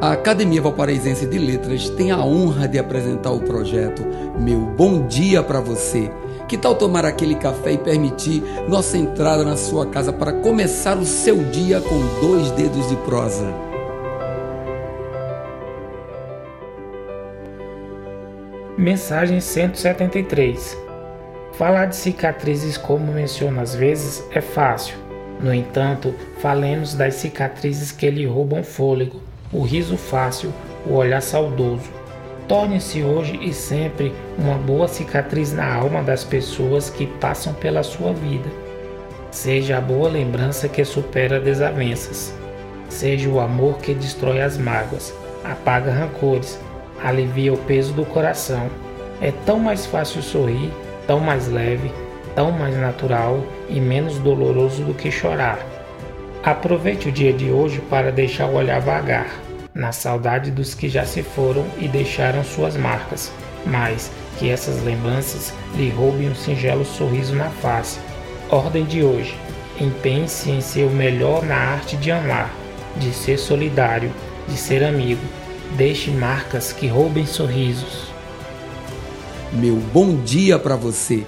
[0.00, 4.06] A Academia Valparaísense de Letras tem a honra de apresentar o projeto
[4.38, 6.08] Meu Bom Dia para Você.
[6.46, 11.04] Que tal tomar aquele café e permitir nossa entrada na sua casa para começar o
[11.04, 13.52] seu dia com dois dedos de prosa?
[18.78, 20.78] Mensagem 173
[21.54, 24.96] Falar de cicatrizes, como menciono às vezes, é fácil.
[25.40, 30.52] No entanto, falemos das cicatrizes que lhe roubam fôlego, o riso fácil,
[30.86, 31.90] o olhar saudoso.
[32.46, 38.12] Torne-se hoje e sempre uma boa cicatriz na alma das pessoas que passam pela sua
[38.12, 38.48] vida.
[39.30, 42.34] Seja a boa lembrança que supera desavenças.
[42.88, 46.58] Seja o amor que destrói as mágoas, apaga rancores,
[47.04, 48.70] alivia o peso do coração.
[49.20, 50.72] É tão mais fácil sorrir
[51.08, 51.90] tão mais leve,
[52.34, 55.58] tão mais natural e menos doloroso do que chorar.
[56.42, 59.28] Aproveite o dia de hoje para deixar o olhar vagar,
[59.74, 63.32] na saudade dos que já se foram e deixaram suas marcas,
[63.66, 67.98] mas que essas lembranças lhe roubem um singelo sorriso na face.
[68.48, 69.36] Ordem de hoje:
[69.80, 72.54] empenhe-se em ser o melhor na arte de amar,
[72.96, 74.12] de ser solidário,
[74.46, 75.22] de ser amigo.
[75.76, 78.08] Deixe marcas que roubem sorrisos
[79.52, 81.24] meu bom dia para você.